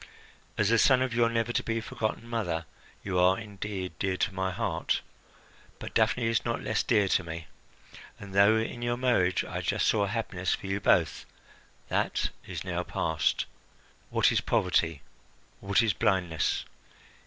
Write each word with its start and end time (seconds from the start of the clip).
As 0.57 0.69
the 0.69 0.79
son 0.79 1.03
of 1.03 1.13
your 1.13 1.29
never 1.29 1.53
to 1.53 1.61
be 1.61 1.79
forgotten 1.79 2.27
mother, 2.27 2.65
you 3.03 3.19
are 3.19 3.37
indeed 3.37 3.93
dear 3.99 4.17
to 4.17 4.33
my 4.33 4.49
heart; 4.49 5.01
but 5.77 5.93
Daphne 5.93 6.25
is 6.25 6.43
not 6.43 6.59
less 6.63 6.81
dear 6.81 7.07
to 7.09 7.23
me, 7.23 7.45
and 8.19 8.33
though 8.33 8.57
in 8.57 8.81
your 8.81 8.97
marriage 8.97 9.45
I 9.45 9.61
just 9.61 9.85
saw 9.87 10.07
happiness 10.07 10.55
for 10.55 10.65
you 10.65 10.79
both, 10.79 11.27
that 11.89 12.31
is 12.47 12.63
now 12.63 12.81
past. 12.81 13.45
What 14.09 14.31
is 14.31 14.41
poverty, 14.41 15.03
what 15.59 15.83
is 15.83 15.93
blindness! 15.93 16.65